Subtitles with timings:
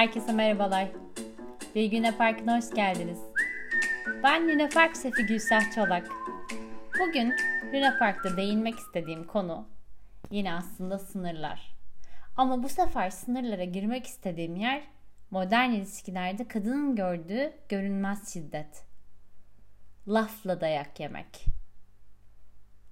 [0.00, 0.88] Herkese merhabalar.
[1.74, 3.18] Bir güne parkına hoş geldiniz.
[4.22, 6.08] Ben Luna Park Sefi Gülsah Çolak.
[7.00, 7.34] Bugün
[7.72, 9.68] Luna Park'ta değinmek istediğim konu
[10.30, 11.76] yine aslında sınırlar.
[12.36, 14.82] Ama bu sefer sınırlara girmek istediğim yer
[15.30, 18.84] modern ilişkilerde kadının gördüğü görünmez şiddet.
[20.08, 21.44] Lafla dayak yemek.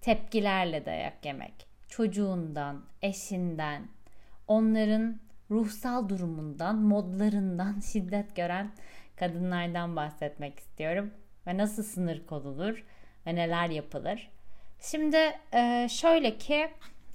[0.00, 1.68] Tepkilerle dayak yemek.
[1.88, 3.88] Çocuğundan, eşinden,
[4.46, 8.70] onların ruhsal durumundan, modlarından şiddet gören
[9.16, 11.10] kadınlardan bahsetmek istiyorum.
[11.46, 12.84] Ve nasıl sınır konulur
[13.26, 14.30] ve neler yapılır.
[14.80, 15.16] Şimdi
[15.54, 16.68] e, şöyle ki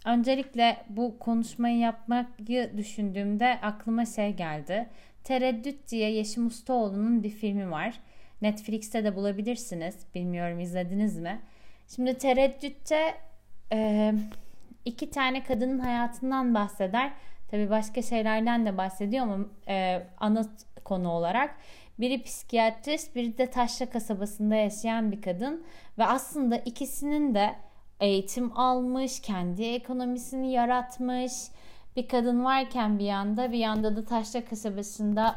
[0.06, 4.90] öncelikle bu konuşmayı yapmayı düşündüğümde aklıma şey geldi.
[5.24, 8.00] Tereddüt diye Yeşim Ustaoğlu'nun bir filmi var.
[8.42, 9.96] Netflix'te de bulabilirsiniz.
[10.16, 11.42] Bilmiyorum izlediniz mi?
[11.96, 13.14] Şimdi Tereddüt'te
[13.72, 14.14] e,
[14.86, 17.12] iki tane kadının hayatından bahseder
[17.54, 20.46] Tabii başka şeylerden de bahsediyor ama e, ana
[20.84, 21.56] konu olarak.
[22.00, 25.64] Biri psikiyatrist, biri de Taşra kasabasında yaşayan bir kadın
[25.98, 27.56] ve aslında ikisinin de
[28.00, 31.34] eğitim almış, kendi ekonomisini yaratmış
[31.96, 35.36] bir kadın varken bir yanda bir yanda da Taşra kasabasında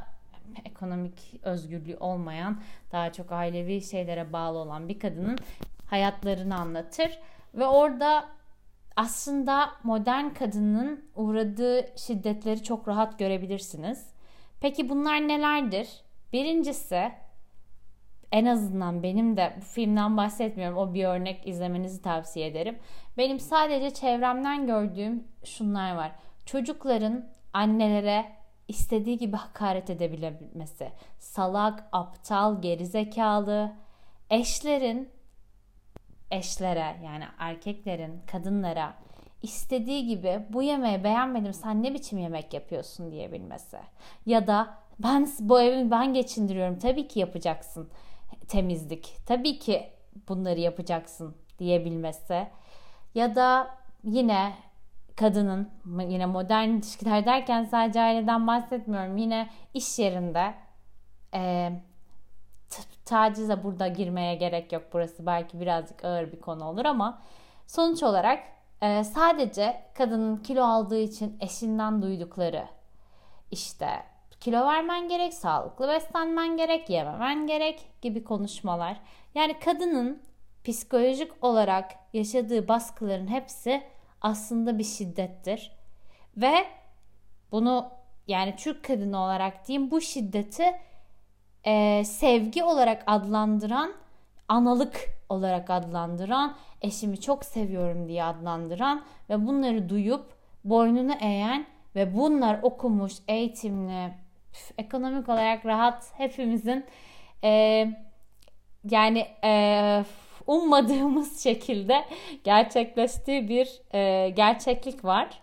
[0.65, 2.61] ekonomik özgürlüğü olmayan,
[2.93, 5.39] daha çok ailevi şeylere bağlı olan bir kadının
[5.91, 7.19] hayatlarını anlatır
[7.55, 8.36] ve orada
[8.97, 14.07] aslında modern kadının uğradığı şiddetleri çok rahat görebilirsiniz.
[14.61, 15.89] Peki bunlar nelerdir?
[16.33, 17.13] Birincisi
[18.33, 20.79] en azından benim de bu filmden bahsetmiyorum.
[20.79, 22.79] O bir örnek izlemenizi tavsiye ederim.
[23.19, 26.13] Benim sadece çevremden gördüğüm şunlar var.
[26.47, 28.25] Çocukların annelere
[28.69, 30.89] istediği gibi hakaret edebilmesi.
[31.19, 33.73] Salak, aptal, gerizekalı.
[34.31, 35.09] Eşlerin
[36.31, 38.95] eşlere yani erkeklerin kadınlara
[39.43, 43.79] istediği gibi bu yemeği beğenmedim sen ne biçim yemek yapıyorsun diyebilmesi.
[44.27, 47.91] Ya da ben bu evi ben geçindiriyorum tabii ki yapacaksın
[48.49, 49.17] temizlik.
[49.27, 49.91] Tabii ki
[50.29, 52.47] bunları yapacaksın diyebilmesi.
[53.15, 53.69] Ya da
[54.05, 54.53] yine
[55.17, 55.71] kadının
[56.09, 59.17] yine modern ilişkiler derken sadece aileden bahsetmiyorum.
[59.17, 60.55] Yine iş yerinde
[61.35, 61.73] e,
[63.05, 64.83] tacize burada girmeye gerek yok.
[64.93, 67.23] Burası belki birazcık ağır bir konu olur ama
[67.67, 68.43] sonuç olarak
[68.83, 72.69] e, sadece kadının kilo aldığı için eşinden duydukları
[73.51, 73.89] işte
[74.41, 79.01] kilo vermen gerek, sağlıklı beslenmen gerek, yememen gerek gibi konuşmalar.
[79.35, 80.23] Yani kadının
[80.65, 83.83] psikolojik olarak yaşadığı baskıların hepsi
[84.23, 85.73] aslında bir şiddettir.
[86.37, 86.67] Ve
[87.53, 87.91] bunu
[88.27, 90.65] yani Türk kadını olarak diyeyim bu şiddeti
[91.67, 93.93] e, sevgi olarak adlandıran,
[94.49, 100.25] analık olarak adlandıran, eşimi çok seviyorum diye adlandıran ve bunları duyup
[100.65, 104.13] boynunu eğen ve bunlar okumuş, eğitimli,
[104.79, 106.85] ekonomik olarak rahat hepimizin
[107.45, 107.51] e,
[108.91, 110.05] yani e,
[110.47, 112.05] ummadığımız şekilde
[112.45, 115.41] gerçekleştiği bir e, gerçeklik var.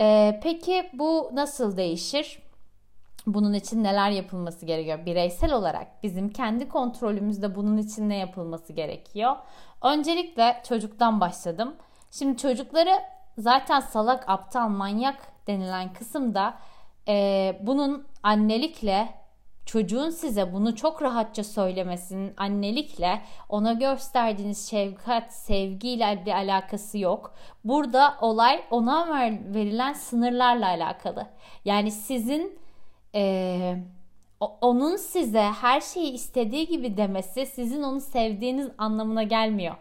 [0.00, 2.38] E, peki bu nasıl değişir?
[3.26, 5.06] Bunun için neler yapılması gerekiyor?
[5.06, 9.36] Bireysel olarak bizim kendi kontrolümüzde bunun için ne yapılması gerekiyor?
[9.82, 11.76] Öncelikle çocuktan başladım.
[12.10, 12.90] Şimdi çocukları
[13.38, 16.54] zaten salak, aptal, manyak denilen kısımda
[17.08, 19.08] e, bunun annelikle
[19.66, 27.34] çocuğun size bunu çok rahatça söylemesinin annelikle ona gösterdiğiniz şefkat, sevgiyle bir alakası yok.
[27.64, 29.08] Burada olay ona
[29.54, 31.26] verilen sınırlarla alakalı.
[31.64, 32.61] Yani sizin
[33.14, 33.76] e,
[34.40, 39.74] onun size her şeyi istediği gibi demesi sizin onu sevdiğiniz anlamına gelmiyor.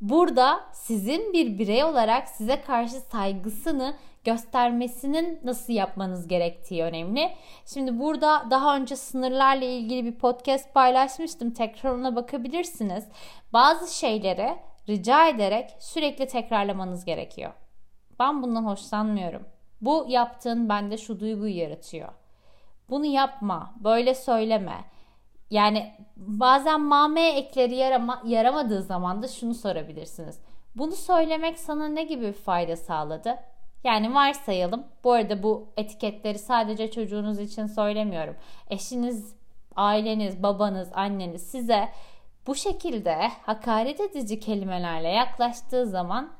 [0.00, 7.32] Burada sizin bir birey olarak size karşı saygısını göstermesinin nasıl yapmanız gerektiği önemli.
[7.66, 11.50] Şimdi burada daha önce sınırlarla ilgili bir podcast paylaşmıştım.
[11.50, 13.04] Tekrar ona bakabilirsiniz.
[13.52, 17.52] Bazı şeyleri rica ederek sürekli tekrarlamanız gerekiyor.
[18.20, 19.42] Ben bundan hoşlanmıyorum.
[19.80, 22.08] Bu yaptığın bende şu duyguyu yaratıyor.
[22.90, 24.84] Bunu yapma, böyle söyleme.
[25.50, 30.38] Yani bazen mame ekleri yarama, yaramadığı zaman da şunu sorabilirsiniz.
[30.74, 33.38] Bunu söylemek sana ne gibi bir fayda sağladı?
[33.84, 34.84] Yani varsayalım.
[35.04, 38.36] Bu arada bu etiketleri sadece çocuğunuz için söylemiyorum.
[38.70, 39.34] Eşiniz,
[39.76, 41.88] aileniz, babanız, anneniz size
[42.46, 46.32] bu şekilde hakaret edici kelimelerle yaklaştığı zaman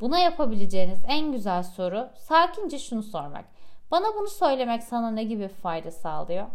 [0.00, 3.44] buna yapabileceğiniz en güzel soru sakince şunu sormak.
[3.90, 6.46] Bana bunu söylemek sana ne gibi fayda sağlıyor?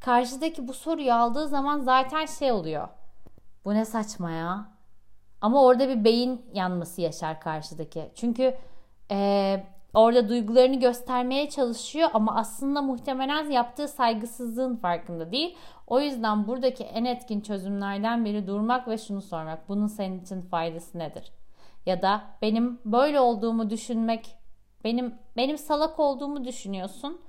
[0.00, 2.88] Karşıdaki bu soruyu aldığı zaman zaten şey oluyor.
[3.64, 4.68] Bu ne saçma ya.
[5.40, 8.10] Ama orada bir beyin yanması yaşar karşıdaki.
[8.14, 8.56] Çünkü
[9.10, 9.64] e,
[9.94, 15.56] orada duygularını göstermeye çalışıyor ama aslında muhtemelen yaptığı saygısızlığın farkında değil.
[15.86, 19.68] O yüzden buradaki en etkin çözümlerden biri durmak ve şunu sormak.
[19.68, 21.32] Bunun senin için faydası nedir?
[21.86, 24.36] Ya da benim böyle olduğumu düşünmek,
[24.86, 27.20] benim benim salak olduğumu düşünüyorsun.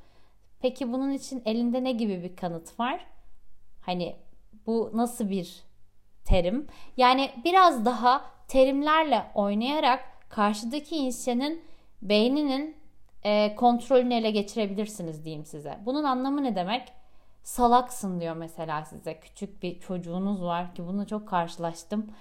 [0.59, 3.05] Peki bunun için elinde ne gibi bir kanıt var?
[3.81, 4.15] Hani
[4.65, 5.63] bu nasıl bir
[6.25, 6.67] terim?
[6.97, 9.99] Yani biraz daha terimlerle oynayarak
[10.29, 11.59] karşıdaki insanın
[12.01, 12.75] beyninin
[13.23, 15.79] e, kontrolünü ele geçirebilirsiniz diyeyim size.
[15.85, 16.93] Bunun anlamı ne demek?
[17.43, 19.19] Salaksın diyor mesela size.
[19.19, 22.11] Küçük bir çocuğunuz var ki bunu çok karşılaştım.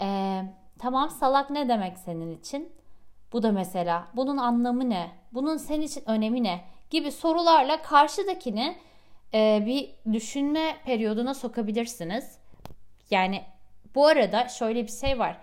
[0.00, 0.40] E,
[0.78, 2.72] tamam salak ne demek senin için?
[3.34, 5.10] Bu da mesela bunun anlamı ne?
[5.32, 6.64] Bunun senin için önemi ne?
[6.90, 8.76] Gibi sorularla karşıdakini
[9.34, 12.38] e, bir düşünme periyoduna sokabilirsiniz.
[13.10, 13.42] Yani
[13.94, 15.36] bu arada şöyle bir şey var.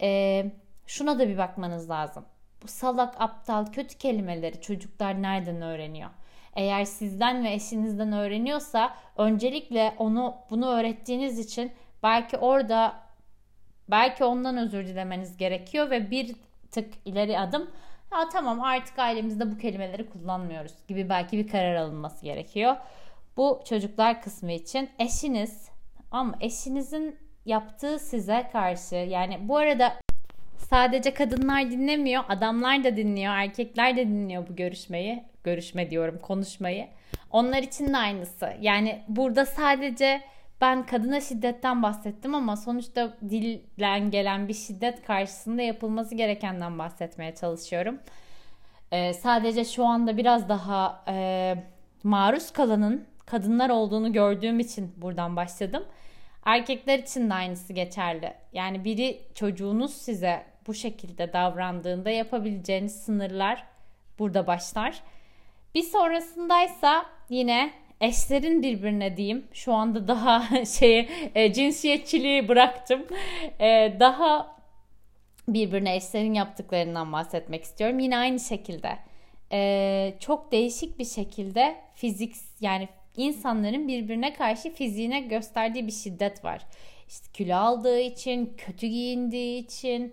[0.00, 0.44] E,
[0.86, 2.24] şuna da bir bakmanız lazım.
[2.62, 6.10] Bu salak, aptal, kötü kelimeleri çocuklar nereden öğreniyor?
[6.56, 11.72] Eğer sizden ve eşinizden öğreniyorsa öncelikle onu bunu öğrettiğiniz için
[12.02, 12.94] belki orada
[13.88, 16.36] belki ondan özür dilemeniz gerekiyor ve bir
[16.72, 17.70] tık ileri adım
[18.12, 22.76] ya tamam artık ailemizde bu kelimeleri kullanmıyoruz gibi belki bir karar alınması gerekiyor.
[23.36, 25.68] Bu çocuklar kısmı için eşiniz
[26.10, 27.16] ama eşinizin
[27.46, 29.92] yaptığı size karşı yani bu arada
[30.56, 35.24] sadece kadınlar dinlemiyor, adamlar da dinliyor, erkekler de dinliyor bu görüşmeyi.
[35.44, 36.88] Görüşme diyorum, konuşmayı.
[37.30, 38.52] Onlar için de aynısı.
[38.60, 40.22] Yani burada sadece
[40.62, 47.98] ben kadına şiddetten bahsettim ama sonuçta dilden gelen bir şiddet karşısında yapılması gerekenden bahsetmeye çalışıyorum.
[48.92, 51.54] Ee, sadece şu anda biraz daha e,
[52.02, 55.84] maruz kalanın kadınlar olduğunu gördüğüm için buradan başladım.
[56.44, 58.34] Erkekler için de aynısı geçerli.
[58.52, 63.64] Yani biri çocuğunuz size bu şekilde davrandığında yapabileceğiniz sınırlar
[64.18, 65.02] burada başlar.
[65.74, 69.44] Bir sonrasındaysa yine eşlerin birbirine diyeyim.
[69.52, 73.06] Şu anda daha şey e, cinsiyetçiliği bıraktım.
[73.60, 74.56] E, daha
[75.48, 77.98] birbirine eşlerin yaptıklarından bahsetmek istiyorum.
[77.98, 78.98] Yine aynı şekilde
[79.52, 86.62] e, çok değişik bir şekilde fizik yani insanların birbirine karşı fiziğine gösterdiği bir şiddet var.
[87.08, 90.12] İşte kilo aldığı için, kötü giyindiği için,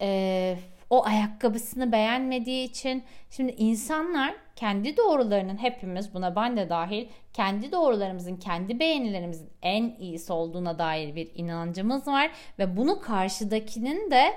[0.00, 0.56] e,
[0.94, 3.04] o ayakkabısını beğenmediği için.
[3.30, 10.32] Şimdi insanlar kendi doğrularının hepimiz buna ben de dahil kendi doğrularımızın, kendi beğenilerimizin en iyisi
[10.32, 14.34] olduğuna dair bir inancımız var ve bunu karşıdakinin de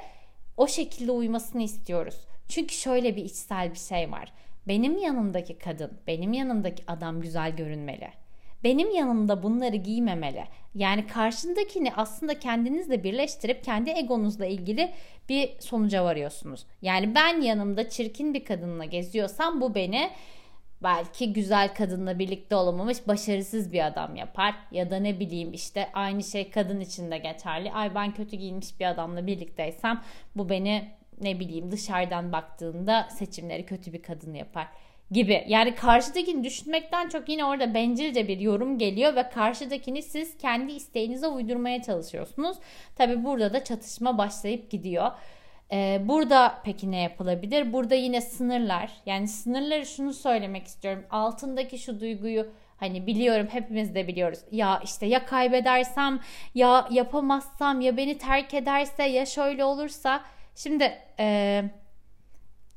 [0.58, 2.16] o şekilde uymasını istiyoruz.
[2.50, 4.32] Çünkü şöyle bir içsel bir şey var.
[4.68, 8.10] Benim yanımdaki kadın, benim yanımdaki adam güzel görünmeli.
[8.64, 10.44] Benim yanımda bunları giymemeli.
[10.76, 14.94] Yani karşındakini aslında kendinizle birleştirip kendi egonuzla ilgili
[15.30, 16.66] bir sonuca varıyorsunuz.
[16.82, 20.10] Yani ben yanımda çirkin bir kadınla geziyorsam bu beni
[20.84, 26.24] belki güzel kadınla birlikte olamamış başarısız bir adam yapar ya da ne bileyim işte aynı
[26.24, 27.72] şey kadın için de geçerli.
[27.72, 30.02] Ay ben kötü giyinmiş bir adamla birlikteysem
[30.36, 30.90] bu beni
[31.22, 34.68] ne bileyim dışarıdan baktığında seçimleri kötü bir kadın yapar
[35.12, 35.44] gibi.
[35.48, 41.28] Yani karşıdakini düşünmekten çok yine orada bencilce bir yorum geliyor ve karşıdakini siz kendi isteğinize
[41.28, 42.58] uydurmaya çalışıyorsunuz.
[42.96, 45.12] Tabi burada da çatışma başlayıp gidiyor.
[45.72, 47.74] Ee, burada peki ne yapılabilir?
[47.74, 48.92] Burada yine sınırlar.
[49.06, 51.06] Yani sınırları şunu söylemek istiyorum.
[51.10, 54.40] Altındaki şu duyguyu Hani biliyorum hepimiz de biliyoruz.
[54.52, 56.20] Ya işte ya kaybedersem
[56.56, 60.24] ya yapamazsam ya beni terk ederse ya şöyle olursa.
[60.56, 61.64] Şimdi e,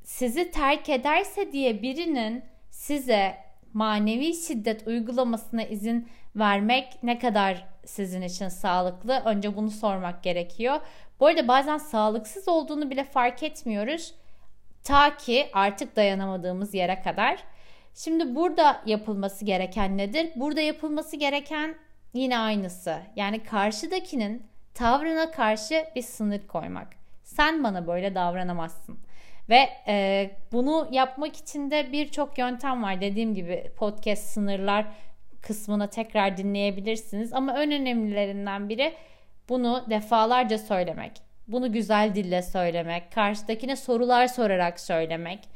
[0.05, 3.37] sizi terk ederse diye birinin size
[3.73, 9.23] manevi şiddet uygulamasına izin vermek ne kadar sizin için sağlıklı?
[9.25, 10.81] Önce bunu sormak gerekiyor.
[11.21, 14.15] Bu arada bazen sağlıksız olduğunu bile fark etmiyoruz.
[14.85, 17.45] Ta ki artık dayanamadığımız yere kadar.
[17.95, 20.31] Şimdi burada yapılması gereken nedir?
[20.37, 21.75] Burada yapılması gereken
[22.15, 22.99] yine aynısı.
[23.17, 24.43] Yani karşıdakinin
[24.75, 26.89] tavrına karşı bir sınır koymak.
[27.25, 28.99] Sen bana böyle davranamazsın.
[29.51, 33.01] Ve e, bunu yapmak için de birçok yöntem var.
[33.01, 34.87] Dediğim gibi podcast sınırlar
[35.43, 37.33] kısmına tekrar dinleyebilirsiniz.
[37.33, 38.95] Ama en önemlilerinden biri
[39.49, 41.13] bunu defalarca söylemek.
[41.49, 43.13] Bunu güzel dille söylemek.
[43.13, 45.49] Karşıdakine sorular sorarak söylemek.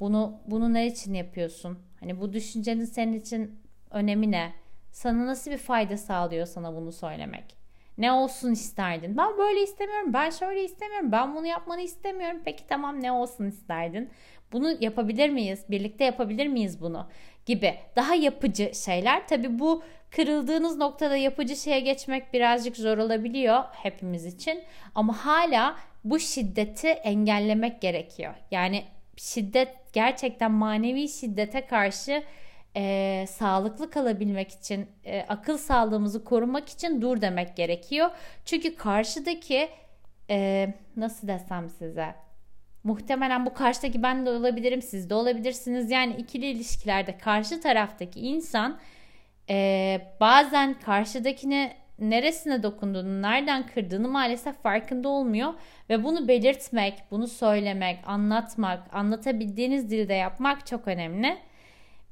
[0.00, 1.78] Bunu bunu ne için yapıyorsun?
[2.00, 4.52] Hani bu düşüncenin senin için önemi ne?
[4.92, 7.61] Sana nasıl bir fayda sağlıyor sana bunu söylemek?
[7.98, 9.16] Ne olsun isterdin?
[9.16, 10.12] Ben böyle istemiyorum.
[10.12, 11.12] Ben şöyle istemiyorum.
[11.12, 12.40] Ben bunu yapmanı istemiyorum.
[12.44, 14.10] Peki tamam ne olsun isterdin?
[14.52, 15.64] Bunu yapabilir miyiz?
[15.70, 17.06] Birlikte yapabilir miyiz bunu?
[17.46, 19.28] Gibi daha yapıcı şeyler.
[19.28, 24.62] Tabi bu kırıldığınız noktada yapıcı şeye geçmek birazcık zor olabiliyor hepimiz için.
[24.94, 28.34] Ama hala bu şiddeti engellemek gerekiyor.
[28.50, 28.84] Yani
[29.16, 32.22] şiddet gerçekten manevi şiddete karşı
[32.76, 38.10] e, sağlıklı kalabilmek için, e, akıl sağlığımızı korumak için dur demek gerekiyor.
[38.44, 39.68] Çünkü karşıdaki
[40.30, 42.14] e, nasıl desem size
[42.84, 45.90] muhtemelen bu karşıdaki ben de olabilirim siz de olabilirsiniz.
[45.90, 48.78] Yani ikili ilişkilerde karşı taraftaki insan
[49.50, 55.54] e, bazen karşıdakine neresine dokunduğunu, nereden kırdığını maalesef farkında olmuyor
[55.90, 61.38] ve bunu belirtmek, bunu söylemek, anlatmak, anlatabildiğiniz dilde yapmak çok önemli.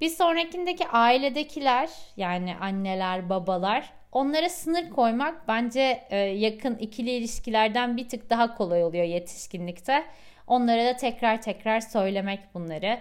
[0.01, 8.09] Bir sonrakindeki ailedekiler yani anneler, babalar onlara sınır koymak bence e, yakın ikili ilişkilerden bir
[8.09, 10.05] tık daha kolay oluyor yetişkinlikte.
[10.47, 13.01] Onlara da tekrar tekrar söylemek bunları.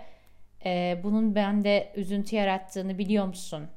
[0.65, 3.67] E, bunun bende üzüntü yarattığını biliyor musun?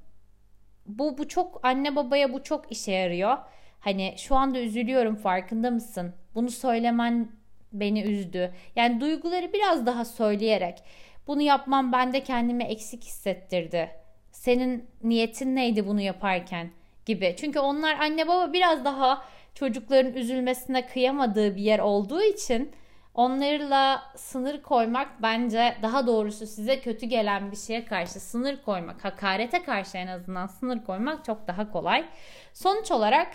[0.87, 3.38] Bu, bu çok anne babaya bu çok işe yarıyor.
[3.81, 6.14] Hani şu anda üzülüyorum farkında mısın?
[6.35, 7.29] Bunu söylemen
[7.73, 8.55] beni üzdü.
[8.76, 10.83] Yani duyguları biraz daha söyleyerek
[11.26, 13.91] bunu yapmam bende kendimi eksik hissettirdi.
[14.33, 16.71] Senin niyetin neydi bunu yaparken
[17.07, 17.35] gibi.
[17.38, 19.25] Çünkü onlar anne baba biraz daha
[19.55, 22.73] çocukların üzülmesine kıyamadığı bir yer olduğu için
[23.14, 29.62] onlarla sınır koymak bence daha doğrusu size kötü gelen bir şeye karşı sınır koymak, hakarete
[29.62, 32.05] karşı en azından sınır koymak çok daha kolay.
[32.52, 33.29] Sonuç olarak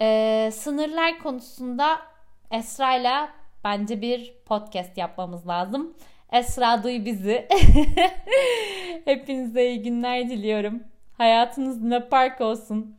[0.00, 1.98] e, sınırlar konusunda
[2.50, 3.28] Esra ile
[3.64, 5.94] bence bir podcast yapmamız lazım.
[6.32, 7.48] Esra duy bizi.
[9.04, 10.82] Hepinize iyi günler diliyorum.
[11.12, 12.96] Hayatınız ne park olsun.